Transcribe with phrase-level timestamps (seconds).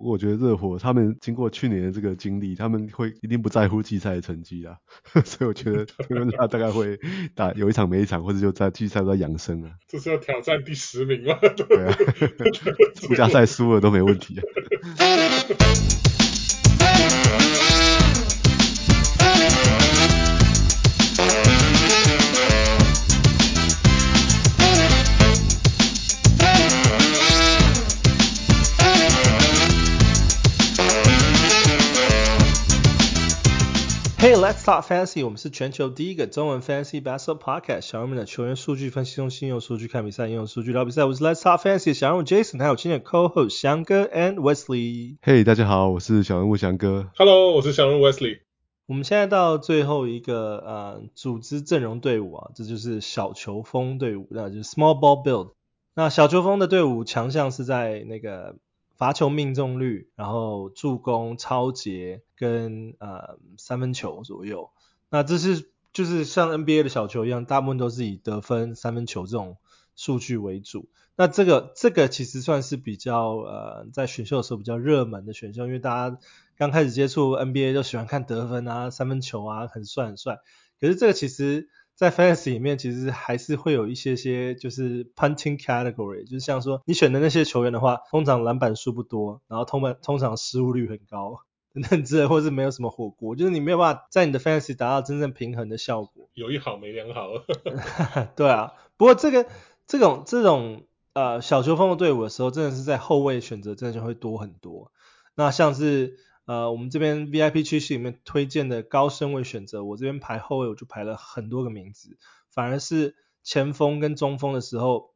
[0.00, 4.76] 不过我觉得热火他们经过去年的这个经历，他们会一定不在乎季赛的成绩啊，
[5.26, 5.84] 所以我觉得
[6.38, 6.98] 他大概会
[7.34, 9.72] 打有一场没一场，或者就在季赛在养生啊。
[9.86, 11.36] 这是要挑战第十名吗？
[11.54, 11.94] 对啊，
[13.06, 14.42] 附加赛输了都没问题啊。
[34.60, 35.24] Let's talk fantasy.
[35.24, 37.80] 我们是全球第一个中文 fantasy basketball podcast。
[37.80, 41.04] 小人们的球员数据分析中心，用数据看比赛，用数据聊比赛。
[41.04, 45.16] 我是 Let's talk fantasy 小人物 Jason，还有今天的 co-host 翔哥 and Wesley。
[45.22, 47.08] Hey，大家好，我是小人物翔哥。
[47.16, 48.40] Hello，我是小人物 Wesley。
[48.86, 55.52] 我们现在到最后一个呃组织阵容队伍啊，这就是小球风队伍，那就是 small ball build。
[55.94, 58.56] 那小球风的队伍强项是在那个。
[59.00, 64.68] 罚球命中率，然后助攻、抄截跟呃三分球左右。
[65.08, 69.56] 那这是就是像 NBA 的小球一样，大部分都是以得分、三分球这种
[69.96, 70.90] 数据为主。
[71.16, 76.18] 那这个这个其实算是比较呃在选秀的时候比较热门的选秀，因为大家
[76.58, 80.40] 刚开始接触 NBA 就喜欢看得分啊、三分球啊，很帅很帅。
[80.78, 81.70] 可是这个其实。
[82.00, 91.40] 在 fantasy 里面，其实还是会有一些些就是 punting category，就是像说你选的那些球员的话，通常篮板数不多，然后通常通常失误率很高，
[91.74, 96.30] 等等之类，或是没有什么火锅，就是你没有办法在你的 fantasy 达到真正平衡的效果。
[96.32, 97.28] 有一好没两好。
[98.34, 99.46] 对啊，不过这个
[99.86, 104.90] 这种这种呃小球风的队伍的时候，真的是在后卫选择真的就会多很多。
[105.34, 106.16] 那像是。
[106.50, 112.18] 呃，我们这边 VIP 区系里面推荐的高顺位选择，我这边排后卫我就排了很多个名字，
[112.50, 115.14] 反而是前锋跟中锋的时候，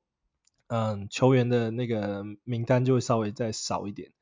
[0.68, 4.12] 嗯，球员的那个名单就会稍微再少一点。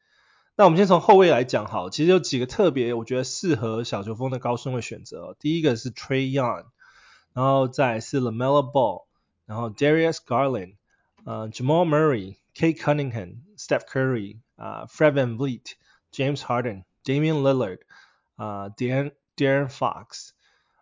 [0.57, 6.65] 那我们先从后卫来讲，好，其实有几个特别我觉得适合小球风的高顺位选择，第一个是 Tre Young，
[7.35, 9.05] 然后再是 LaMelo Ball，
[9.45, 10.77] 然后 Darius Garland，
[11.27, 16.85] 呃，Jamal Murray，Cade Cunningham，Steph Curry，啊，Fred VanVleet，James Harden。
[17.05, 17.81] Damian Lillard
[18.37, 20.31] 啊、uh,，De'Aaron Fox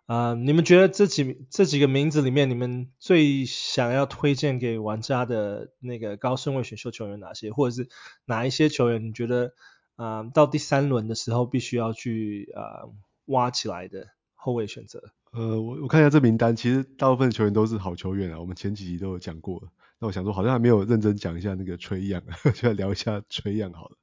[0.05, 7.51] 啊，你们觉得这几这几个名字里面，你们最想要推荐给玩家的那个高顺位选秀球员哪些？
[7.51, 7.89] 或者是
[8.25, 9.53] 哪一些球员你觉得
[9.95, 12.89] 啊到第三轮的时候必须要去啊、
[13.25, 15.11] 挖起来的后卫选择？
[15.31, 19.71] 呃，我我看一下这名单，其实大部分球员都是好球员啊，我们前几集都有讲过。
[19.97, 23.95] 那我想说，好像还没有认真讲一下那个 Trae Young，就来聊一下 Trae Young 好了。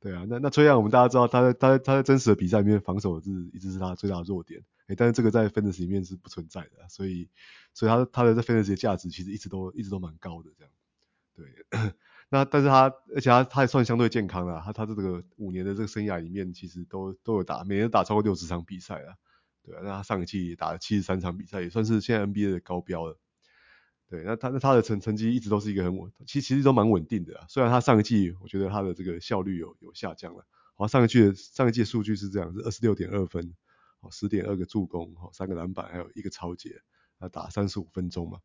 [0.00, 7.28] 对啊，那那崔杨我们大家知道他在他在他在真实的比赛里面防守是一直是他最大的弱点，诶，但是这个在 Fantasy 里面是不存在的，所以
[7.74, 10.72] 所以他他的在 Fantasy 的价值其实一直都一直都蛮高的这样。
[11.34, 11.46] 对，
[12.30, 19.14] 那但是他而且他他还算相对健康啊，他他这个五年的这个生涯里面其实都都有打，每年打超过六十场比赛啊。
[19.62, 23.18] 对啊，那他上一季打了七十三场比赛，也算是现在 NBA 的高标了。
[24.10, 27.46] 对，那他那他的成成绩一直都是一个很稳，其实其实都蛮稳定的啊。
[27.48, 30.44] 虽然他上一季我觉得他的这个效率有有下降了，
[30.74, 33.54] 好，上一季的上一季数据是这样，是二十六点二分，
[34.00, 36.82] 好，十点二个助攻，好，三个篮板，还有一个抄截，
[37.20, 38.40] 他打三十五分钟嘛，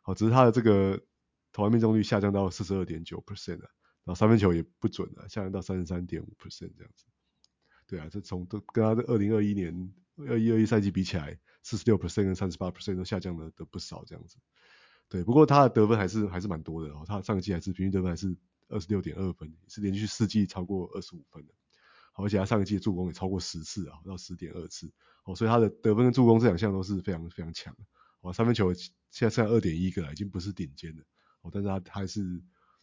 [0.00, 0.98] 好，只是他的这个
[1.52, 3.68] 投篮命中率下降到四十二点九 percent 了，
[4.04, 7.04] 然后三分球也不准了，下降到三十三点五 percent 这样子。
[7.86, 14.38] 对啊，这从都跟他的二零二一年二一二一赛季比起来，四十六 percent 跟三十八 percent 都下降了的不少这样子。
[15.10, 18.34] 对，不过他的得分还是还是蛮多的哦，他上一季还是平均得分还是
[18.68, 21.52] 二十六点二分，是连续四季超过二十五分的，
[22.12, 24.88] 好，而且他上一季助攻也超过十次啊，到十点二次，
[25.24, 27.80] 哦，所以他的得分跟助攻这两项都是非常非常强的，
[28.20, 31.02] 哦，三分球现在剩下二点一个了，已经不是顶尖的，
[31.42, 32.40] 哦，但是他还是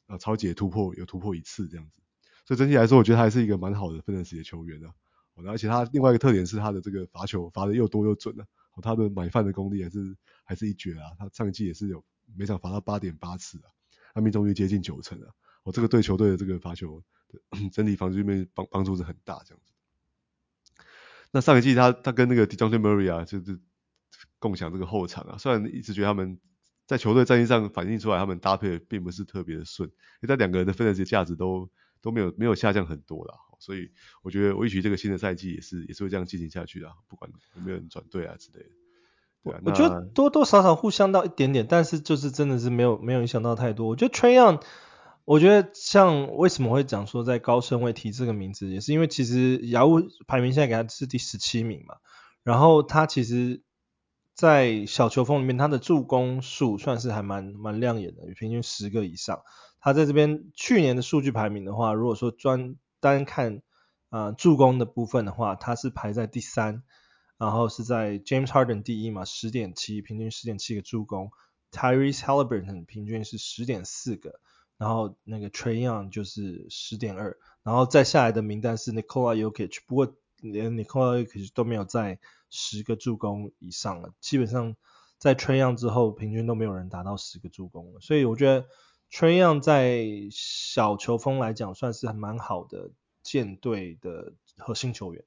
[0.07, 2.01] 呃超级突破有突破一次这样子，
[2.45, 4.91] 所以整体来说，我觉得他还是一个蛮好的分时的球员啊，
[5.35, 8.43] 哦，而且他另外一个特点是他的这个罚球罚的又多又准啊，
[8.73, 12.03] 哦，他的买饭的功力还是还是一绝啊，他上一季也是有。
[12.35, 13.69] 每场罚到八点八次啊，
[14.13, 15.27] 他命中率接近九成啊，
[15.63, 17.03] 哦，这个对球队的这个罚球
[17.71, 19.73] 整体防御面帮帮助是很大这样子。
[21.31, 23.59] 那上一季他他跟那个 Dejounte Murray 啊，就是
[24.39, 26.39] 共享这个后场啊，虽然一直觉得他们
[26.85, 31.69] 在球队战绩上反映出来，他们搭配并不是特别的顺，因为但两个人的分的价值都
[32.01, 33.91] 都没有没有下降很多啦，所以
[34.21, 38.69] 我觉得我预期这个新的赛季也是也是会这样进行下去的，不管有没有人转队啊之类的。
[39.65, 43.87] 我觉得多多少少互相到一点点，但是就是真的是没有没有影响到太多。
[43.87, 44.61] 我觉得 Trae Young，
[45.25, 51.95] 我觉得像为什么会讲说在高顺位提这个名字，也是因为其实雅虎排名现在给他是第十七名嘛，
[52.43, 53.61] 然后他其实，
[54.33, 59.41] 在小球风里面他的助攻数算是还蛮蛮亮眼的，平均十个以上。
[59.79, 63.61] 他在这边去年的数据排名的话，如果说专单看
[64.09, 66.83] 啊、呃、助攻的部分的话，他是排在第三，
[67.37, 71.31] 然后是在 James Harden 第一嘛，十点七，平均十点七个助攻
[71.71, 74.39] ，Tyrese Halliburton 平均是十点四个，
[74.77, 82.19] 然后那个 Trae Young 就是十点二，然后再下来的名单是 Nikola Jokic，不过连 Nikola Jokic 都没有在
[82.49, 84.75] 十个助攻以上了，基本上
[85.17, 88.67] 在 Trae Young 之后，平均都没有人达到十个助攻了，所以我觉得。
[89.09, 92.91] Trae Young 在小球风来讲算是还蛮好的
[93.23, 95.23] 舰队的核心球员。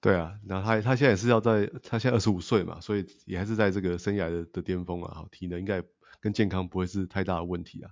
[0.00, 5.82] 对啊，那他他现在也是要在，他现在二十五岁嘛，所以也还是在这个生涯的的巅峰啊，好，体能应该
[6.20, 7.90] 跟健康不会是太大的问题啊。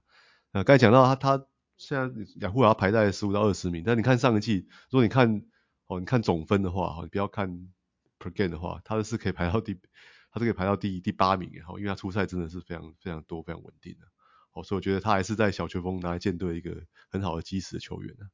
[0.52, 1.46] 那刚才讲到他他
[1.76, 5.42] 现在雅虎要排在十五到二十名，但你看上个季，如果你看
[5.86, 7.48] 哦你看总分的话，你不要看
[8.20, 9.74] per game 的话，他是可以排到第，
[10.30, 14.06] 他是可以排到第第八名哈，因为他出赛真的是非常非常多，非常稳定的。
[14.52, 18.26] 哦，所以我觉得他还是在小球风拿来建队一个很好的基石的球员呢。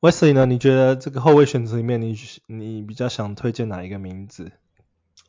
[0.00, 0.46] Wesley 呢？
[0.46, 2.16] 你觉得这个后卫选择里面你，
[2.46, 4.50] 你比较想推荐哪一个名字？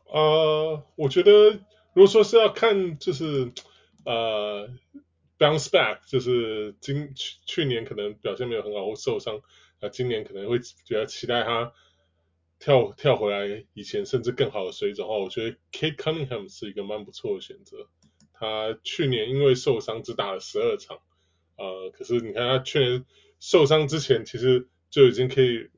[0.05, 1.59] 呃，我觉得
[1.93, 3.51] 如果说是要看，就是
[4.05, 4.69] 呃
[5.37, 9.41] bounce back，就是今去去年可能表现没有很好或受伤，
[9.81, 11.73] 啊，今年可能会比较期待他。
[12.63, 17.87] 跳跳回来以前甚至更好的水准的话，我觉得 Cade Cunningham 是一个蛮不错的选择。
[18.33, 20.99] 他去年因为受伤只打了十二场，
[21.61, 23.05] 呃，可是你看他去年
[23.39, 25.69] 受伤之前，其实就已经可以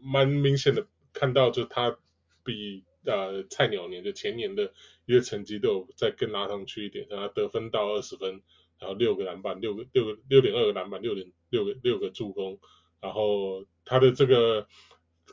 [0.00, 1.96] 蛮明显的看到，就他
[2.42, 4.72] 比呃菜鸟年就前年的
[5.04, 8.42] 一个成绩都有再更拉上去一点，让他得分到二十分，
[8.78, 12.58] 然后六个篮板，六个六个六点二个篮板，六点六个六个助攻，
[13.00, 14.66] 然后他的这个。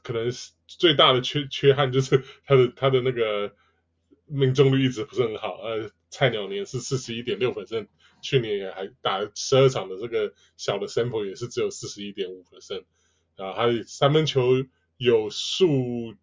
[0.04, 3.56] 可能是最大的缺缺憾就是他的他的那个
[4.28, 7.88] 命中率一直不是很好，呃，菜鸟年是四十一点六分胜
[8.22, 12.86] 去年也还打了十二场的这个小的 sample 也是只有四十一点五 percent，
[13.36, 14.64] 啊，还有三分球
[14.96, 16.16] 有数，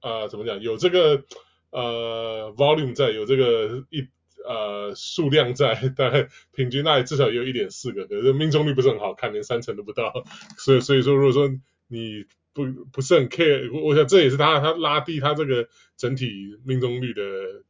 [0.00, 1.24] 呃，怎么讲，有这个
[1.70, 4.06] 呃 volume 在，有这个一
[4.44, 10.12] 呃数量在，大概平均那里至少也有一点四个，可是命中率不是很好看，连三成都不到，
[10.58, 11.50] 所以所以说如果说
[11.88, 17.64] 你不不是很 care，我想这也是他他拉低他这个整体命中率的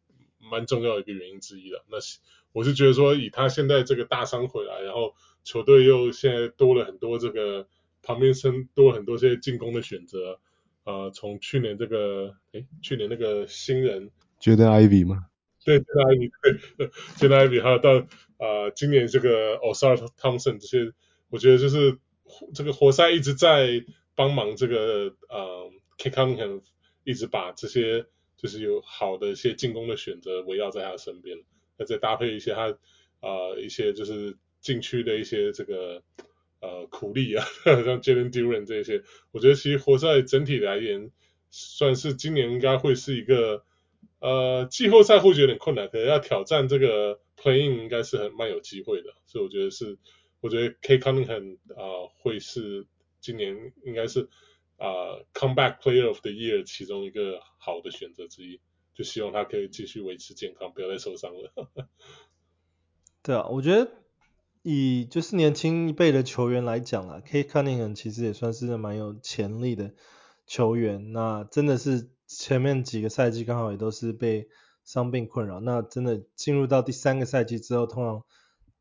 [0.51, 1.85] 蛮重要的一个原因之一了。
[1.89, 1.99] 那
[2.53, 5.15] 我是觉得说，以他现在这个大伤回来，然后
[5.45, 7.67] 球队又现在多了很多这个
[8.03, 10.41] 旁边生多了很多些进攻的选择，
[10.85, 14.11] 呃，从去年这个哎去年那个新人
[14.41, 15.27] Jaden Ivey 吗？
[15.65, 16.31] 对，Jaden Ivey
[16.77, 18.07] 对，Jaden Ivey 还有到
[18.39, 20.93] 呃今年这个 Ausar Thompson 这些，
[21.31, 21.99] 我觉得就是
[22.55, 23.85] 这个活塞一直在。
[24.19, 26.63] 帮忙这个呃 Cade Cunningham
[27.05, 28.05] 一直把这些
[28.39, 31.45] 就是有好的一些进攻的选择围绕在他身边，
[31.77, 32.71] 那再搭配一些他
[33.21, 36.03] 啊、一些就是禁区的一些这个
[36.61, 37.45] 呃苦力啊，
[37.85, 39.03] 像 Jalen Duren 这些，
[39.33, 41.11] 我觉得其实活塞整体来言
[41.51, 43.65] 算是今年应该会是一个
[44.21, 49.99] 呃季后赛或许有点困难，可能要挑战这个 Playing 应该是很蛮有机会的，所以我觉得是
[50.41, 52.87] 我觉得 KCONEN 啊、会是。
[53.21, 54.29] 今年应该是、
[54.79, 58.61] 呃、Comeback Player of the Year 其中一个好的选择之一，
[58.95, 61.53] 就希望他可以继续维持健康，不要再受伤了。
[63.23, 63.91] 对啊，我觉得
[64.63, 69.95] 以就是年轻一辈的球员来讲啊，Kate Cunningham 其实也算是蛮有潜力的
[70.47, 71.13] 球员。
[71.13, 74.49] 那真的是前面几个赛季刚好也都是被
[74.85, 78.25] 伤病困扰，那真的进入到第三个赛季之后，通常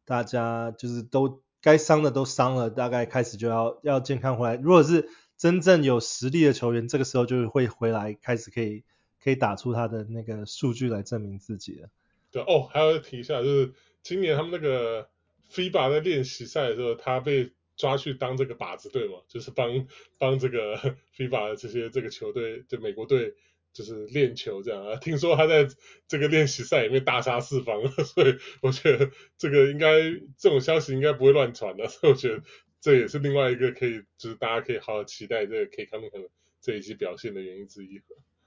[0.05, 1.41] 大家就是都。
[1.59, 4.55] 该伤的都伤了，大概开始就要要健康回来。
[4.55, 8.83] 如果是真正有实力的球员，这个时候就会回来，开始可以
[9.23, 11.89] 可以打出他的那个数据来证明自己了。
[12.31, 15.09] 对哦，还要提一下，就是今年他们那个
[15.51, 20.75] FIBA 在练习赛的时候，他被抓去当这个靶子队嘛，就是帮帮这个
[21.15, 23.35] FIBA 的这些这个球队，就美国队。
[23.73, 25.67] 就是练球这样啊，听说他在
[26.07, 30.01] 这个练习赛里面大杀四方， 所以我觉得这个应该
[30.35, 32.41] 这种消息应该不会乱传的，所以我觉得
[32.87, 36.29] 这也是另外一个可以就是大家可以好好期待这个 Cade Cunningham
[36.61, 38.01] 这一季表现的原因之一。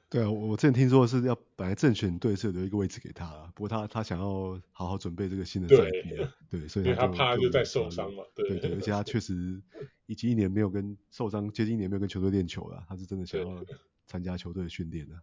[0.09, 9.61] 对啊，我之前听说是要本来正选队是有留一个位置给他，不过他他想要好好准备这个新的赛季，对，所以他，他怕就再受伤嘛，对对，对，而且他确实
[10.07, 13.65] 已经一年没有跟受伤接近一年没有跟球队练球了，他是真的想要。
[14.07, 15.15] 参加球队的训练的，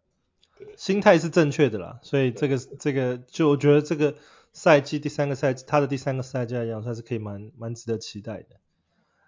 [0.78, 4.16] 心态是正确的啦，所以这个这个就我觉得这个
[4.54, 8.62] 赛季第三个赛季他的第三个赛季来讲算是可以蛮蛮值得期待的。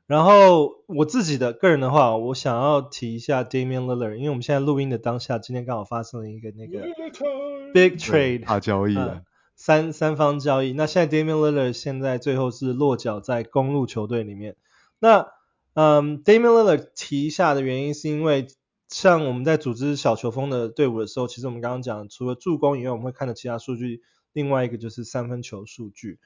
[0.10, 6.82] 然后我自己的个人的话，我想要提一下 Damian Lillard，因为我们现在录音的当下，今天刚好发生了一个那个
[7.76, 9.22] big trade 大交易啊，
[9.56, 10.74] 三三方交易。
[10.74, 14.56] 那现在 Damian Lillard 现在最后是落脚在公路球队里面。
[14.98, 15.28] 那
[15.76, 18.48] 嗯，Damian Lillard 提下的原因是因为，
[18.88, 24.02] 像我们在组织小球风的队伍的时候，其实我们刚刚讲，除了助攻以外，我们会看到其他数据。
[24.34, 26.18] 另外一个就是三分球数据。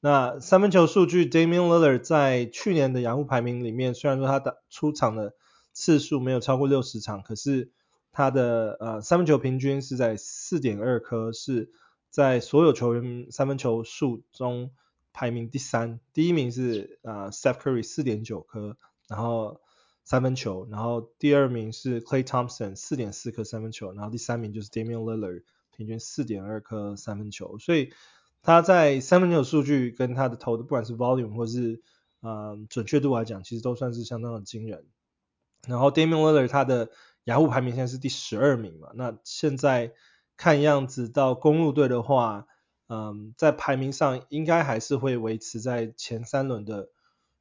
[0.00, 5.34] 那三分球数据，Damian Lillard 在去年的雅虎排名里面，虽然说他打出场的
[5.72, 7.70] 次数没有超过六十场，可是
[8.12, 11.70] 他的呃三分球平均是在四点二颗，是
[12.10, 14.70] 在所有球员三分球数中
[15.12, 16.00] 排名第三。
[16.12, 18.76] 第一名是呃 Steph Curry 四点九颗。
[19.08, 19.60] 然后
[20.04, 25.42] 三分球，然后第二名是 Klay Thompson 四点四颗三分球，然后第三名就是 Damian Lillard
[25.76, 27.92] 平均四点二颗三分球，所以
[28.42, 31.82] 他在三分球数据跟他的投的不管是 volume 或是
[32.20, 34.84] 呃准确度来讲，其实都算是相当的惊人。
[35.66, 36.90] 然后 Damian l i l l a r 他的
[37.24, 39.92] 雅虎排名现在是第十二名嘛，那现在
[40.36, 42.46] 看样子到公路队的话，
[42.88, 46.88] 嗯、在排名上应该还是会维持在前三轮的。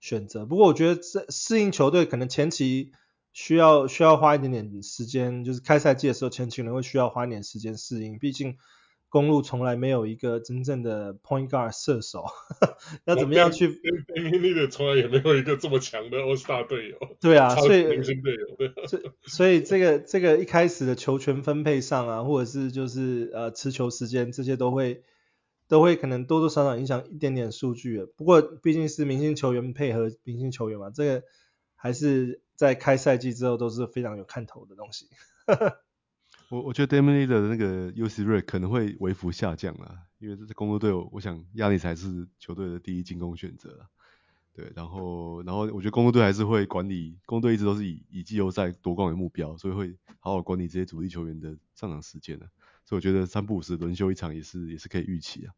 [0.02, 2.94] 选择，不过我觉得这适应球队可能前期
[3.34, 8.58] 需要需要花一点点时间，就是开赛季的时候前期可能会需要花一点时间适应，毕竟
[9.10, 12.24] 公路从来没有一个真正的 point guard 射手，
[13.06, 16.98] 要怎么样去？Damian Lillard 从来也没有一个这么强的 All Star 队友。
[17.20, 18.88] 对啊，所以明星队友，对。
[18.88, 25.04] 所以所以这个这个一开始的球权分配上啊，或者是就是呃持球时间这些都会。
[25.70, 31.24] 都会可能多多少少影响一点点数据，不过毕竟是明星球员配合明星球员嘛，这个
[31.76, 35.06] 还是在开赛季之后都是非常有看头的东西。
[36.50, 43.88] 我我觉得 Damian Lillard 的那个 usage rate 可能会微幅下降啦，因为这是公鹿队，我想亚尼才是球队的第一进攻选择啦。
[44.56, 52.50] 对，然后然后我觉得公鹿队还是会管理，公鹿队一直都是以以季后赛夺冠为目标，所以会好好管理这些主力球员的上场时间的。
[52.84, 55.54] 所以我觉得三不五时轮休一场也是也是可以预期啊。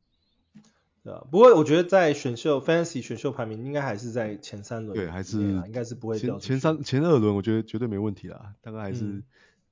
[1.04, 8.54] 对啊，不过我觉得在选秀 Fantasy 选秀排名应该还是在前三轮，对，还是应该是不会掉前前三前二轮，我觉得绝对没问题啦。
[8.62, 9.24] 大概还是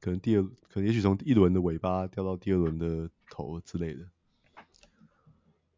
[0.02, 4.02] 可能第二，可能也许从一轮的尾巴掉到第二轮的头之类的。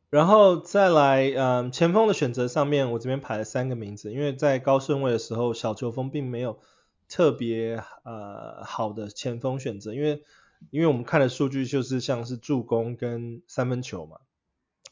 [0.09, 6.59] 然后再来，嗯，前锋的选择上面，我这边排了三个名字，因为在高顺位的时候，小球风并没有
[7.07, 10.23] 特别呃好的前锋选择，因为。
[10.69, 14.19] 因为我们看的数据就是像是助攻跟三分球嘛，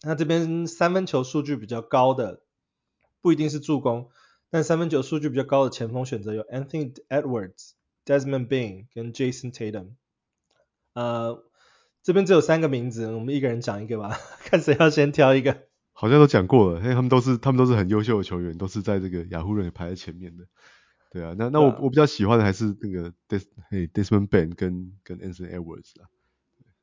[0.01, 2.41] 那这边三分球数据比较高的
[3.21, 4.09] 不一定是助攻，
[4.49, 7.73] 但三分球数据比较高的前锋选择有 Anthony Edwards、
[8.09, 9.89] Desmond Bane 跟 Jason Tatum。
[10.93, 11.43] 呃，
[12.01, 15.55] 这边只有三个名字，我们一个人讲一个吧，看谁要先挑一个。
[15.93, 20.45] 好像都讲过了，因为他们都是他们都是很优秀的球员，都是在这个雅虎人排在前面的。
[21.11, 26.09] 对啊，那那我、啊、我比较喜欢的还是那个 Des 嘿 Desmond Bane 跟跟 Anthony Edwards 啊。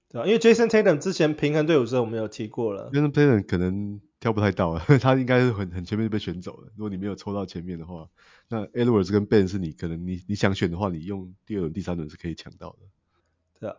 [0.09, 2.91] 对啊，因为 Jason Tatum 之前平衡队伍的时候我们有提过了。
[2.93, 6.73] Jason Tatum 可能挑不太到了， 他应该是很很前面就被选走了。
[6.77, 8.09] 如果你没有抽到前面的话，
[8.49, 12.79] 那 Edwards 跟 Ben 是你可能你你想选的话，你用第二轮、第三轮是可以抢到的。
[13.61, 13.77] 对啊。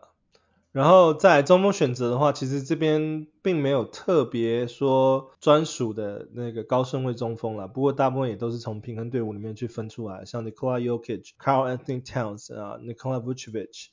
[0.74, 13.88] 然后在中锋选择的话，其实这边并没有特别说专属的那个高顺位中锋啦，不过大部分也都是从平衡队伍里面去分出来，像 Nikola Jokic、Karl-Anthony Towns 啊、Nikola Vucevic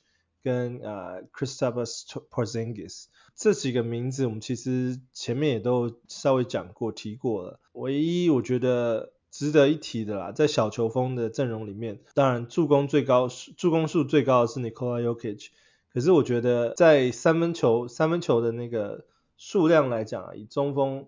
[0.45, 7.59] 跟啊 Kristaps Porzingis 这几个名字，我们其实前面也都稍微讲过提过了。
[7.73, 15.47] 唯一我觉得值得一提的啦，在小球锋的阵容里面，当然助攻最高、助攻数最高的是 Nikola Jokic。
[15.89, 21.07] 可是我觉得在三分球三分球的那个数量来讲啊，以中锋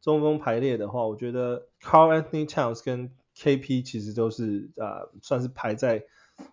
[0.00, 6.06] 中锋排列的话，我觉得 Karl-Anthony Towns 跟 KP 其实都是啊、算是排在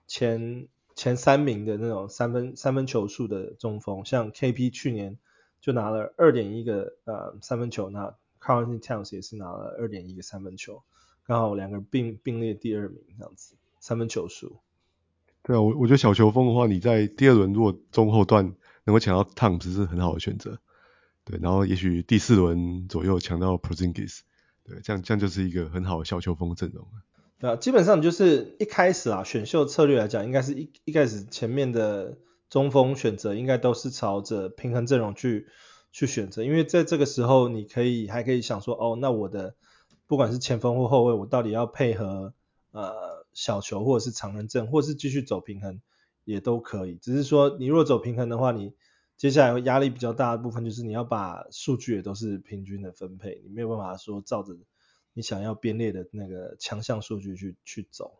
[0.05, 5.17] 前前三名的那种三分三分球数的中锋，像 KP 去年
[5.59, 10.83] 就拿了二点一个呃三分球，那 Karl-Anthony Towns 也是拿了二点一个三分球，
[11.25, 14.57] 刚好两个并并列第二名这样子三分球数。
[15.43, 20.59] 对啊，我我觉得小球锋的话，你在第二轮如果中后段能够抢到 Towns 是很好的选择。
[21.23, 24.19] 对，然后也许第四轮左右抢到 Porzingis，
[24.63, 26.87] 对，这样这样就是一个很好的小球锋阵容。
[27.45, 32.17] 对啊，基本上就是一开始啊，选秀策略来讲，应该是一一开始前面的
[32.49, 35.47] 中锋选择应该都是朝着平衡阵容去
[35.91, 39.55] 去选择，因为在这个时候你可以还可以想说，哦，那我的
[40.07, 42.33] 不管是前锋或后卫，我到底要配合
[42.71, 43.15] 呃。
[43.35, 45.81] 小球或者是长人阵，或是继续走平衡
[46.23, 46.95] 也都可以。
[46.95, 48.73] 只是说你若走平衡的话，你
[49.17, 54.55] 接下来压力比较大的部分就是你要把数据也都是平均的分配，你没有办法说照着
[55.15, 58.19] 你想要编列的那个强项数据去去走。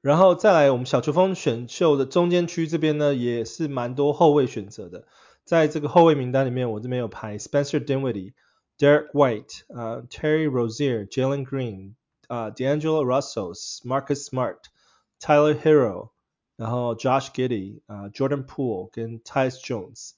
[0.00, 5.06] 然后再来我们小球风选秀的中间区这边呢，也是蛮多后卫选择的。
[5.44, 8.32] 在这个后卫名单里面，我这边有排 Spencer Dinwiddie、
[8.78, 11.94] Derek White、呃、Terry Rozier、Jalen Green、
[12.28, 13.54] 呃、uh, D'Angelo Russell、
[13.84, 14.58] Marcus Smart、
[15.20, 16.10] Tyler Hero，
[16.56, 20.12] 然后 Josh Giddy、呃、Jordan Poole 跟 Tyus Jones。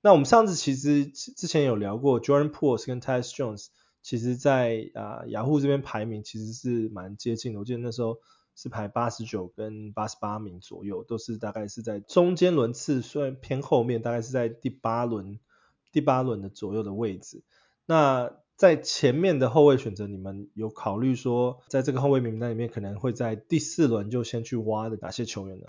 [0.00, 3.68] 那我们上次其实之前有聊过，Jordan Poole 跟 Tyus Jones，
[4.04, 7.58] 其实在啊、雅虎这边排名其实是蛮接近的。
[7.58, 8.18] 我记得那时候。
[8.56, 15.40] 是排八十九跟八十八名左右，都是大概是在中间轮次，虽然偏后面，大概是在第八轮
[15.90, 17.42] 第八轮的左右的位置。
[17.84, 25.66] 那在前面的后卫选择，你们有考虑说，在这个后卫名单里面，可能会在第四轮就先去挖的哪些球员呢？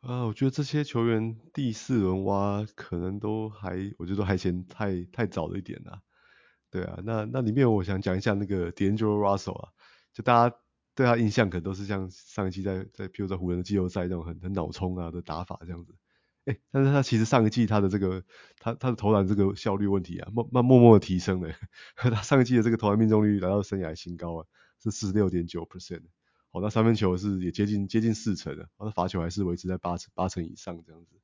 [0.00, 6.02] 啊，我觉得这些球员第四轮挖可能都还，我觉得还嫌太太早了一点啊。
[6.76, 9.68] 对啊，那那里面我想讲一下那个 d a n g e l Russell 啊，
[10.12, 10.56] 就大家。
[10.96, 15.94] 对他印象可能都是像上一季在在，譬如在湖人的季后赛那种很很脑冲啊的打法这样子，
[16.46, 18.24] 哎，但是他其实上一季他的这个
[18.58, 21.52] 他他的投篮这个效率问题啊，慢慢默默的提升了，
[21.96, 24.46] 他上一季的这个投篮命中率来到生涯新高啊，
[24.82, 26.00] 是四十六点九 percent，
[26.50, 31.20] 好，那三分球是也接近接近四成的，他的罚球还是维持在八成八成以上这样子，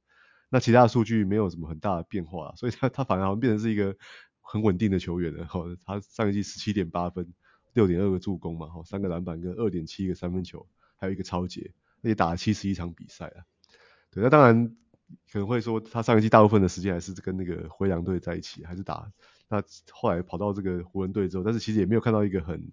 [0.51, 3.97] 那其他的数据没有什么很大的变化，所以他他反而好像变成是一个
[4.43, 7.33] 很稳定的球员了，好，他上一季十七点八分。
[7.75, 11.73] 六点二个助攻嘛，哈，三个篮板跟二点七个三分球，还有一个抄截，
[12.03, 13.49] 也打了七十一场比赛啊。
[14.11, 14.77] 对，那当然
[15.33, 19.11] 可能会说他上一季大部分的时间还是跟那个灰狼队在一起，还是打。
[19.49, 22.71] 那后来跑到这个湖人队之后，但是其实也没有看到一个很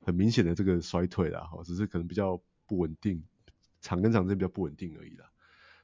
[0.00, 3.22] 很明显的这个衰退啦，哈，只是可能比较不稳定，
[3.82, 5.30] 场跟场之间比较不稳定而已啦。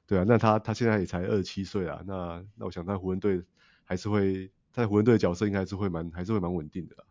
[0.07, 3.43] 对啊，那他他现在也才二十七岁啊，那那我想他湖人队
[3.85, 7.05] 还是会在湖人队的角色应该还是会蛮还是会蛮稳定的啦。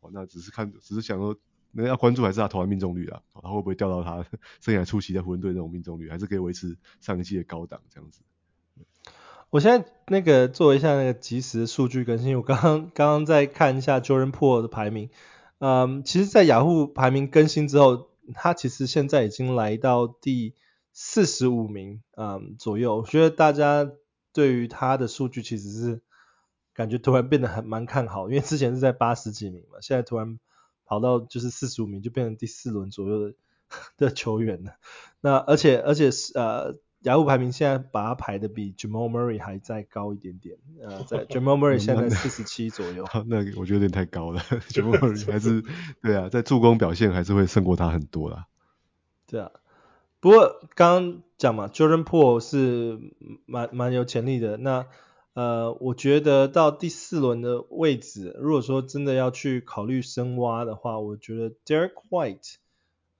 [0.00, 1.36] 哦，那只是看，只是想说，
[1.70, 4.24] 那要关注还是他投篮命中率啊，他会不会掉到他
[4.62, 8.22] 生涯初期在湖人队那种命中率，还是可以维持上一季的高档这样子。
[9.50, 15.10] 我现在那个做一下那个即时数据更新，我刚刚刚刚在看一下 Jordan p o o l 的排名，
[15.58, 20.54] 嗯，其实，在雅虎排名更新之后，他其实现在已经来到第
[20.94, 22.96] 四十五名，嗯，左右。
[22.96, 23.90] 我觉得大家
[24.32, 26.00] 对于他的数据其实是。
[26.80, 30.38] 感觉突然变得很蛮看好，因为之前是在八十几名嘛，现在突然
[30.86, 33.34] 跑到就是四十五名，就变成第四轮左右的
[33.98, 34.76] 的球员了。
[35.20, 43.04] 那而且而且是呃，雅虎排名现在把他排的比 Jamal Murray 还再高一点点，呃，在 Jamal Murray 现在四十七左右。
[43.28, 45.62] 那我觉得有点太高了，Jamal Murray 还是
[46.00, 48.46] 对啊，在助攻表现还是会胜过他很多啦。
[49.26, 49.50] 对啊，
[50.18, 52.98] 不过刚刚讲嘛，Jordan Poole 是
[53.44, 54.86] 蛮蛮有潜力的，那。
[55.34, 62.56] 呃，我觉得到第四轮的位置，如果说真的要去考虑深挖的话，我觉得 Derek White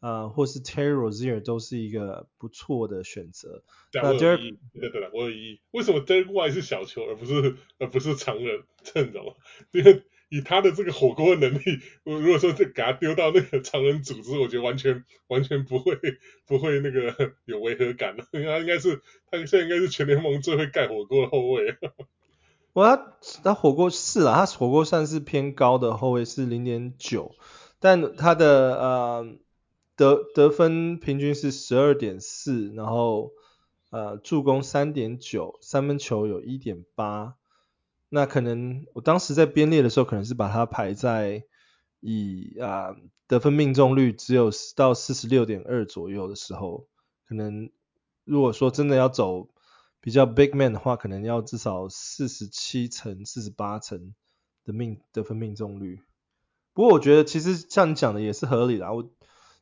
[0.00, 3.62] 啊、呃，或是 Terry Rozier 都是一个不错的选择。
[3.92, 5.60] 那 Derek，对对对，我有异议。
[5.70, 9.36] 为什么 Derek White 是小球而不是而不是常人阵容？
[9.70, 15.98] 因为以他的这个火锅能力，我如果说给他丢到那个常人组织，我觉得完全完全不会
[16.46, 18.24] 不会那个 有违和感了。
[18.32, 21.76] 他应该是他现在应该是全联盟最会盖火锅的后卫。
[22.72, 27.34] 我他他火锅是啊，他火锅算是偏高的后卫是零点九，
[27.80, 29.36] 但他的呃
[29.96, 33.32] 得得分平均是十二点四，然后
[33.90, 37.34] 呃助攻三点九，三分球有一点八。
[38.12, 41.44] 那可能我当时在编列的时候，可能是把它排在
[42.00, 42.96] 以啊、呃、
[43.28, 46.88] 得分命中率只有到四十六点二左右的时候，
[47.26, 47.70] 可能
[48.24, 49.48] 如果说真的要走
[50.00, 54.14] 比较 big man 的话，可能要至少四十七成、四十八成
[54.64, 56.00] 的命得分命中率。
[56.72, 59.08] 不过我觉得其实像你讲的也是合理的，我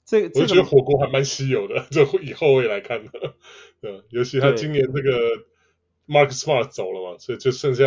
[0.06, 3.10] 这我觉得火锅还蛮稀有的， 就以后会来看的，
[3.82, 5.10] 对，尤其他今年这个
[6.08, 7.86] Mark Smart 走了嘛，所以就剩下。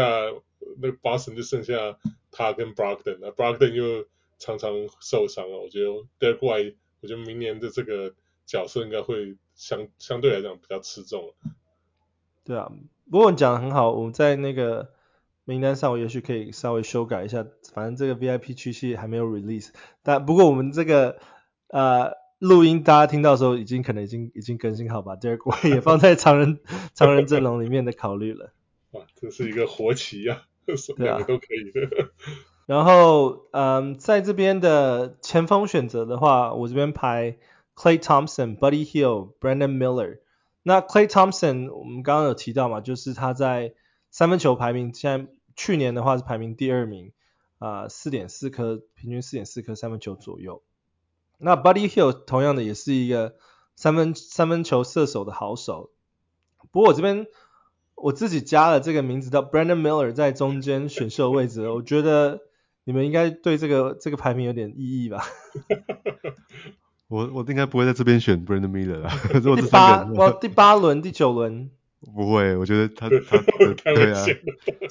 [0.79, 1.97] 那个 Boston 就剩下
[2.31, 3.75] 他跟 b r o g d e n 了 b r o g d e n
[3.75, 4.05] 又
[4.38, 5.57] 常常受伤了。
[5.60, 8.13] 我觉得 Derek White，我觉得明年的这个
[8.45, 11.34] 角色应该会相相对来讲比较吃重。
[12.45, 12.71] 对啊，
[13.10, 14.93] 不过你讲的很好，我们在那个
[15.45, 17.45] 名单上，我也许可以稍微修改一下。
[17.73, 19.71] 反正这个 VIP 区系还没有 release，
[20.03, 21.19] 但不过我们这个
[21.69, 26.60] 呃录音大家听到的时候，已经可能已经已经更新好吧，Derek White 也放在常人
[26.95, 28.51] 常人阵容里面的考虑了。
[28.91, 30.73] 哇，这是一个活棋呀、啊！
[30.97, 31.82] 两个都可以的。
[32.04, 32.10] 啊、
[32.65, 37.38] 然后，嗯，在这边的前锋选择的话，我这边排
[37.75, 40.17] Clay Thompson、Buddy Hield、Brandon Miller。
[40.63, 43.75] 那 Clay Thompson 我们刚刚有提到嘛，就是他在
[44.10, 47.12] 三分球排名，现在去年的话是排名第二名，
[47.60, 50.63] 啊、呃，四点四颗，平均四点四颗三分球左右。
[51.41, 53.36] 那 Buddy Hield 同样的也是一个
[53.75, 55.91] 三分三分球射手的好手。
[56.71, 57.27] 不过我这边。
[58.04, 62.41] 我自己加了这个名字叫 Brandon Miller 在中间选秀位置，我觉得
[62.84, 65.23] 你们应该对这个这个排名有点异议吧？
[67.10, 69.12] 我我应该不会在这边选 Brandon Miller 啦。
[69.62, 71.69] 第八，我第八轮、第九轮。
[72.15, 74.25] 不会，我觉得他 他对啊，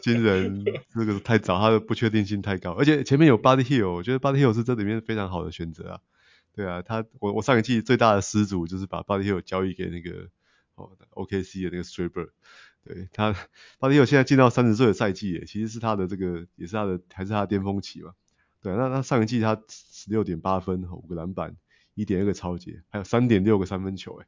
[0.00, 5.98] 金人这个太早，他的不确定性太高，而且前面有 Buddy Hield，我觉得 Buddy Hield 是这里面非常好的选择啊。
[6.52, 10.28] 对啊，他我我上一季最大的失主就是把 Buddy Hield 交易给那个
[10.74, 12.30] 哦 OKC 的那个 Strasburg，
[12.84, 13.32] 对他
[13.78, 18.12] Buddy Hield 现在进到三十岁的赛季耶，其实是他的这个也是他的还是他的巅峰期嘛。
[18.62, 21.56] 对，那那上一季他十六点八分，五个篮板，
[21.94, 24.26] 一点二个抄截，还有三点六个三分球，诶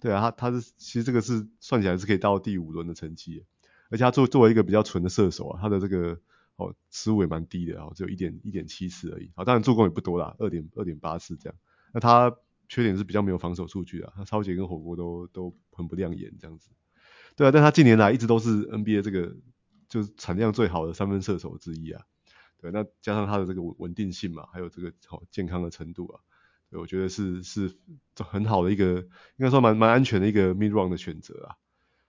[0.00, 3.44] 对啊，他他是其实这个是算起来是可以到第五轮的成绩，
[3.90, 6.18] 而且他作作为一个比较纯的射手啊，他的这个
[6.56, 9.30] 哦失误也蛮低的啊，只有一点一点七次而已。
[9.36, 11.58] 好，当然助攻也不多啦，二点二点八次这样。
[11.92, 12.36] 那他
[12.68, 16.70] 缺点是比较没有防守数据啊，他抄截跟火锅都都很不亮眼这样子。
[17.36, 19.36] 对啊，但他近年来一直都是 NBA 这个
[19.88, 22.02] 就是产量最好的三分射手之一啊。
[22.60, 26.20] 对，那加上他的这个稳稳定性嘛，还有这个好健康的程度啊。
[26.70, 27.76] 我觉得是是
[28.16, 28.94] 很好的一个，
[29.36, 31.54] 应该说蛮蛮安全的一个 mid round 的选择啊。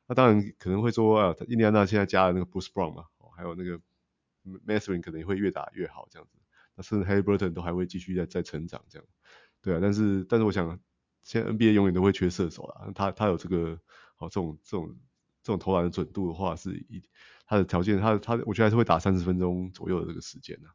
[0.08, 3.06] 那当然可能会说啊，印第安纳现在加了那个 Bruce Brown 嘛，
[3.38, 3.80] 还有那个
[4.46, 6.38] m a s t e r i n 可能也会越打越好这样子。
[6.76, 9.08] 那甚至 Harry Burton 都还会继续在在成长这样。
[9.62, 10.80] 对啊，但是但是我想，
[11.24, 12.92] 现在 NBA 永远都会缺射手啦。
[12.94, 13.80] 他他有这个
[14.16, 14.96] 好这种这种
[15.42, 17.02] 这种投篮的准度的话，是一
[17.48, 20.70] 他的条件，他他我觉得还是会打三十分钟左右的这个时间呢。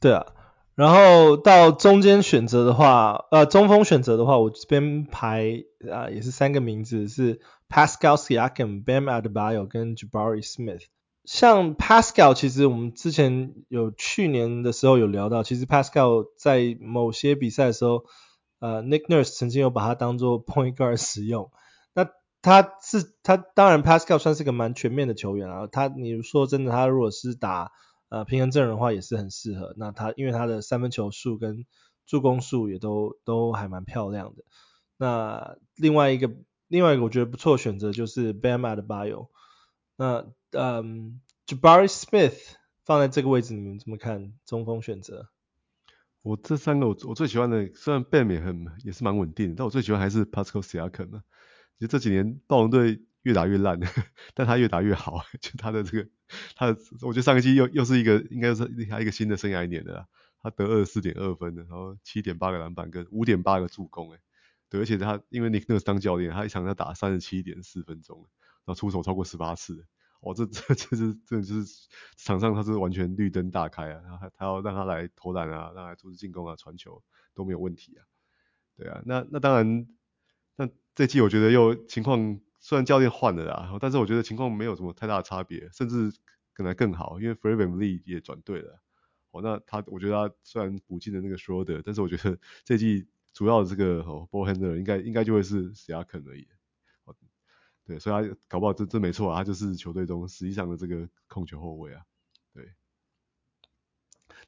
[0.00, 0.26] 对啊。
[0.74, 10.86] 然后到中间选择的话，呃，中锋选择的话，我这边排啊、也是三个名字是 Pascal Siakam、Bam Adebayo 跟 Jabari Smith。
[11.24, 18.04] 像 Pascal，其实我们之前有去年的时候有聊到，其实 Pascal 在某些比赛的时候，
[18.58, 21.52] 呃，Nick Nurse 曾经有把他当做 Point Guard 使用。
[21.94, 22.08] 那
[22.42, 27.70] 他是他当然 Pascal 算是个蛮全面的球员啊，他你说真的，他如果是打
[28.08, 29.74] 呃，平衡阵容的话也是很适合。
[29.76, 31.66] 那他因为他的三分球数跟
[32.04, 34.42] 助攻数也都都还蛮漂亮的。
[34.96, 36.32] 那另外一个
[36.66, 39.28] 另外一个我觉得不错的选择就是 Bam a d b i o。
[39.96, 42.38] 那嗯，Jabari Smith
[42.84, 45.28] 放在这个位置，你们怎么看中锋选择？
[46.22, 51.22] 我这三个我我最喜欢的，虽然 Bam 也很也是蛮稳定的，但我最喜欢还是 Pascal Siakam。
[51.78, 53.80] 其实这几年暴龙队越打越烂，
[54.34, 56.08] 但他越打越好，就他的这个。
[56.56, 60.06] 他的，我觉得上个季又又是一个，应该是他一个新的生涯一年的啦。
[60.40, 64.18] 他得二十四点二分的，然后七点八个篮板跟五点八个助攻，诶，
[64.68, 68.26] 对，而且他因为 Nick Nurse 当教练，他一场要打三十七点四分钟，
[68.64, 69.86] 然后出手超过十八次，
[70.20, 77.02] 哦，这 这这是这就是场上他是完全绿灯大开啊，他他要让他来投篮啊，让他来组织进攻啊，传球
[77.34, 78.04] 都没有问题啊，
[78.76, 79.86] 对啊，那那当然，
[80.56, 82.40] 那这季我觉得又情况。
[82.64, 86.12] 虽然教练换了啦，但是我觉得情况没有什么太大的差别，甚至
[86.52, 88.80] 可能更好，因为 Fred VanVleet 也转队了。
[89.32, 96.46] 哦，那他我觉得他虽然补进了那个 Schroeder，但是我觉得这季主要的这个哦 Ball Handler 应该应该就会是 Siakam 而已。
[97.92, 102.02] 对，所以他搞不好这这没错啊，他就是球队中实际上的这个控球后卫啊。
[102.54, 102.66] 对。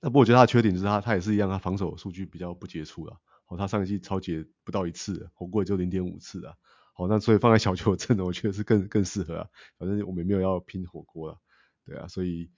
[0.01, 3.19] 那不过我觉得他的缺点就是他他也是一样，他防守数据比较不杰出啊。
[3.47, 6.55] 哦，他上一季抄截不到一次，火锅也就零点五次啊。
[6.95, 9.49] 好，那所以放在小球阵呢，我觉得是更更适合啊。
[9.79, 11.39] 反正我们也没有要拼火锅了，
[11.85, 12.51] 对啊，所以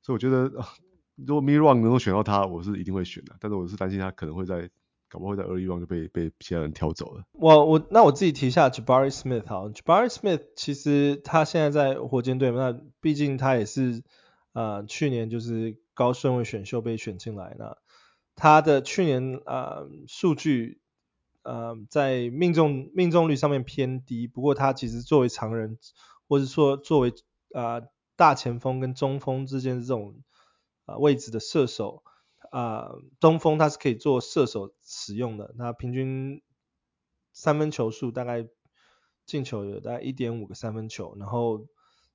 [0.00, 0.50] 所以我觉得，
[1.14, 3.36] 如果 Mi Run 能够选到他，我是一定会选的。
[3.38, 4.68] 但是我是担心他可能会在，
[5.12, 7.24] 搞不好在 early round 就被被其他人挑走了。
[7.32, 14.02] 我我那我自己提一下 Jabari Smith 好，Jabari Smith 其实他现在在火箭队嘛，那毕竟他也是
[14.54, 17.76] 呃去年就是高顺位选秀被选进来，那
[18.34, 20.80] 他的去年呃数据。
[21.44, 25.76] 呃，在命中命中率上面偏低，不过他其实作为常人，
[26.28, 27.12] 或者说作为
[27.52, 27.82] 啊、
[28.14, 30.14] 大前锋跟中锋之间的这种
[30.84, 32.04] 啊、位置的射手、
[32.52, 35.54] 呃，中锋他是可以做射手使用的。
[35.56, 36.42] 那平均
[37.32, 38.46] 三分球数大概
[39.24, 41.66] 进球有大概一点五个三分球，然后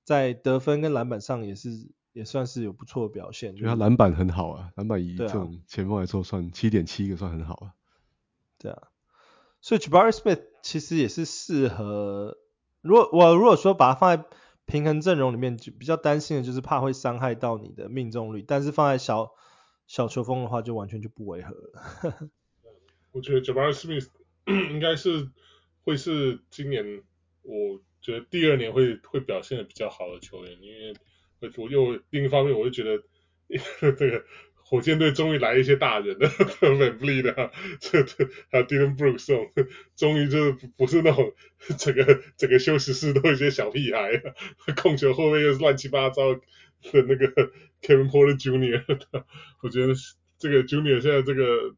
[0.04, 3.56] 在得分跟篮板上也是也算是有不错的表现。
[3.56, 7.74] 就他篮板很好啊，篮板以这种前锋来说算七点七个算很好啊。
[8.60, 8.90] 对啊。
[9.60, 12.38] 所以 Jabari Smith 其实也是适合，
[12.82, 14.24] 如果我如果说把它放在
[14.66, 19.32] 平衡阵容里面，就比较担心的就是怕会伤害到你的命中率，但是放在小
[19.88, 22.30] 小球风的话，就完全就不违和了。
[23.14, 24.08] 我觉得 Jabari Smith
[24.46, 25.30] 应该是
[25.84, 27.02] 会是今年
[27.42, 30.72] 我觉得第二年会会表现的比较好的球员，因
[31.40, 33.02] 为我又另一方面我就觉得
[33.98, 34.24] 这个
[34.56, 39.50] 火箭队终于来一些大人了，VanVleet 的，这这还有 Dillon Brooks 这种，
[39.96, 41.34] 终于就是不是那种
[41.78, 44.22] 整个整个休息室都有一些小屁孩，
[44.76, 46.24] 控球后卫又是乱七八糟
[46.92, 49.24] 的那个 Kevin Porter Jr.，
[49.62, 49.94] 我觉得
[50.38, 51.76] 这个 Junior 现在这个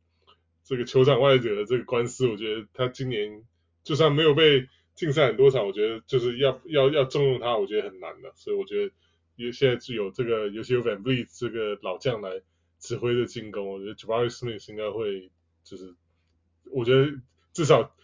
[0.63, 3.43] 这个球场外的这个官司，我觉得他今年
[3.83, 8.93] 就算没有被禁赛很多场，我觉得就是要要要重用他，我觉得很难的，所以我觉得。
[9.35, 12.41] 也现在只有这个，尤其有 VanVleet 这个老将来
[12.77, 15.31] 指挥的进攻，我觉得 Jabari Smith 应该会，
[15.63, 15.95] 就是
[16.65, 17.09] 我觉得
[17.53, 17.95] 至少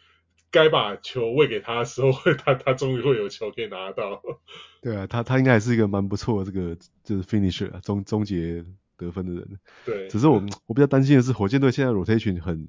[0.52, 4.22] 该把球喂给他的时候，他他终于会有球可以拿到。
[4.82, 8.64] 对啊，他他应该还是一个蛮不错的这个就是 finisher 啊，终终结
[8.98, 9.60] 得分的人。
[9.86, 10.08] 对。
[10.08, 12.68] 只是我我比较担心的是，火箭队现在 rotation 很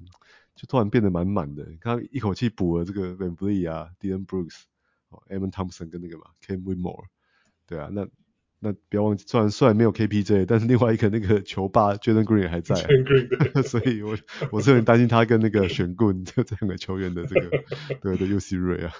[0.55, 4.62] 就突然变得满满的，刚刚一口气补了这个 VanVleet 啊，Dillon Brooks，
[5.11, 7.05] 哦，Amen Thompson 跟那个嘛，Cam Whitmore，
[7.67, 8.09] 对啊，那。
[8.59, 12.75] 那不要忘记，虽然虽然没有 KPJ， 但是另外一个那个球霸 Jalen Green 还在，
[13.55, 14.16] 啊， 所以我
[14.51, 17.51] 我是有点担心他跟那个选棍 这这两个球员的这个
[18.01, 18.92] 对的 UC Ray 啊。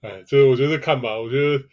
[0.00, 1.64] 哎，就是我觉得看吧，我觉得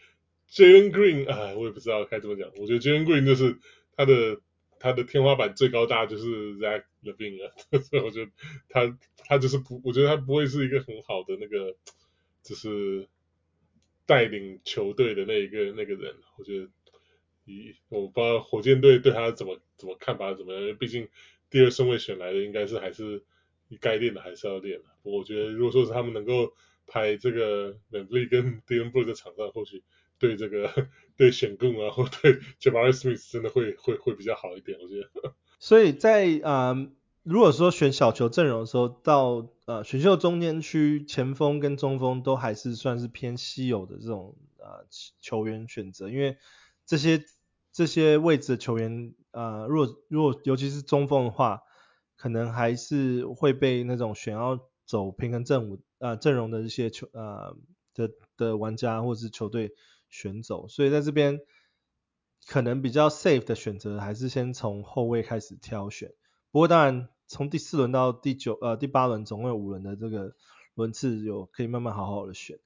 [0.52, 2.50] Jalen Green，哎，我也不知道该怎么讲。
[2.60, 3.58] 我觉得 Jalen Green 就是
[3.95, 4.41] 他的
[4.78, 8.32] 他的天花板最高大就是 Zach Levine 啊，所以我觉得
[8.69, 11.76] 他他就是不，我觉得他不会是一个很好的那个，
[12.43, 13.08] 就是。
[14.06, 16.70] 带领球队的那一个那个人，我觉得，
[17.46, 21.08] 以我不知道火箭队对他怎么怎么看法怎么样，毕竟
[21.50, 23.24] 第二顺位选来的，应该是还是
[23.68, 24.80] 你该练的还是要练。
[24.80, 26.54] 的我觉得，如果说是他们能够
[26.88, 29.84] 拍这个 VanVleet 跟 Dillon Brooks 的场上，或许
[30.20, 30.88] 对这个
[31.18, 34.78] 对选攻啊，或对 Jabari Smith 真的会会会比较好一点。
[34.82, 35.34] 我觉得。
[35.60, 36.74] 所以在啊。
[36.74, 36.88] Um
[37.26, 44.86] 如果说选小球阵容的时候，到呃选秀中间区前锋跟中锋都还是算是偏稀有的这种呃
[45.20, 46.38] 球员选择，因为
[46.86, 47.24] 这些
[47.72, 51.64] 这些位置的球员呃，如果如果尤其是中锋的话，
[52.16, 57.58] 可能还是会被那种选要走平衡阵伍呃阵容的一些球呃
[57.96, 59.74] 的的玩家或者是球队
[60.12, 61.40] 选走，所以在这边
[62.46, 66.14] 可能比较 safe 的选择还是先从后卫开始挑选，
[66.52, 67.10] 不过当然。
[67.28, 70.36] 从第四轮到第九呃第八轮总共有五轮的这个
[70.76, 72.60] 轮次有可以慢慢好好的选，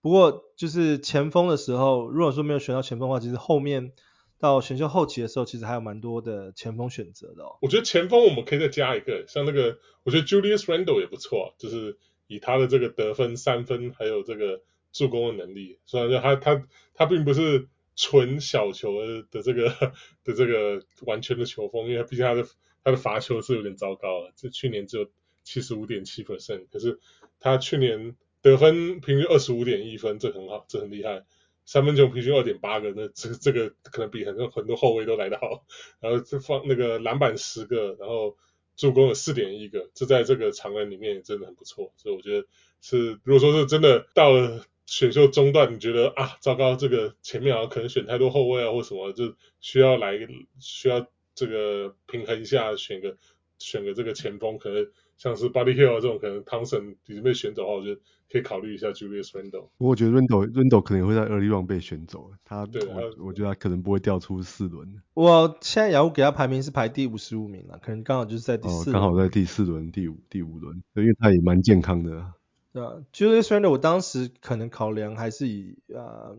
[0.00, 3.92] 不过就是前锋的时候，如果说没有选到前锋的话，其实后面
[4.38, 7.58] 到选秀后期的时候，其实还有蛮多的前锋选择的哦。
[7.60, 19.68] 我觉得前锋我们可以再加一个，像那个我觉得 Julius Randle 也不错，就是以他的这个得分三分还有这个助攻的能力，虽然说他他他并不是纯小球的这个
[20.24, 22.46] 的这个完全的球风，因为毕竟他的。
[22.90, 25.10] 的罚球是有点糟糕了，这去年只有
[25.42, 26.98] 七十五点七 percent，可是
[27.38, 31.24] 他去年得分平均二十五点一分，这很好，这很厉害。
[31.64, 35.64] 三分球平均二点八个，那这这个可能比很多很多后卫都来得好。
[36.00, 38.36] 然后这放那个篮板十个，然后
[38.76, 41.92] 助攻有四点一个，这在这个长人里面也真的很不错。
[41.96, 42.46] 所以我觉得
[42.80, 50.18] 是，如果说是真的到了选秀中段，你觉得啊糟糕，这个前面好像可能选太多后卫啊或什么，就需要来
[50.58, 51.06] 需要。
[51.40, 53.16] 这个平衡一下，选个
[53.58, 58.00] 选个这个前锋，可能像是 Buddy Hield 这种，可能 Thompson 已经被选走的话，我觉得
[58.30, 59.70] 可以考虑一下 Julius Randle。
[59.78, 65.00] 我觉得 Randle Randle 可能会在 Early Round 被选走，他对我，我觉得他可能不会掉出四轮。
[65.14, 72.34] 我现在雅虎给他排名是排第五十五名了，可能刚好就是在第四轮，刚、哦、好在第四轮、第五第五轮，因为他也蛮健康的。
[72.74, 76.36] 对啊，Julius Randle 我当时可能考量还是以呃。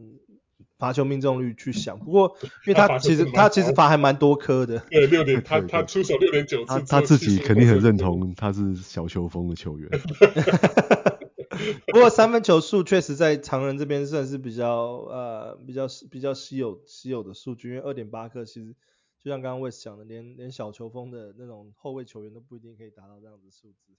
[0.81, 9.87] 罚球命中率去想，不过因为他其实他其实罚还蛮多颗的，对六点，他他出手六点九次，他他自己肯定很认同他是小球风的球员。
[11.85, 18.75] 不过三分球数确实在常人这边算是比较呃比较比较稀有稀有的数据，因为二点八颗其实
[19.23, 23.93] 就像刚刚 Wes 讲的，连连小球风的那种后卫球员都不一定可以达到这样子数字。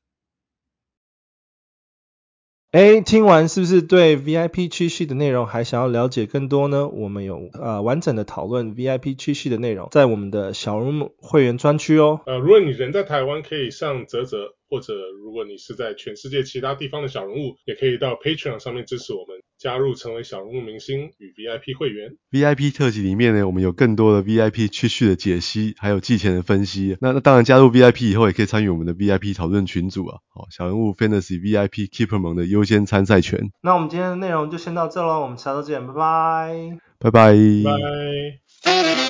[2.73, 6.89] 哎，听完是不是对 VIP 区系的内容还想要了解更多呢？
[6.89, 12.21] 我们有呃完整的讨论 VIP 区系的内容，在我们的小人物会员专区哦。
[12.25, 19.37] 呃，如果你人在台湾，可以上泽泽，或者如果你是在全世界其他地方的小人物，也可以到 Patreon 上面支持我们。
[19.59, 26.97] 加入成为小人物明星与 VIP 会员，VIP 特辑里面呢，我们有更多的 VIP 区序的解析，还有季前的分析。
[27.01, 30.19] 那那当然加入 VIP 以后，也可以参与我们的 VIP 讨论群组啊。
[30.35, 33.53] 好，小人物 Fantasy VIP Keeper 盟的优先参赛权。
[33.63, 37.37] 那我们今天的内容就先到这喽，我们下周见，拜拜，拜拜，
[38.65, 39.02] 拜。